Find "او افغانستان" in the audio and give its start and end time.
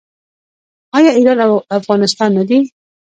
1.45-2.29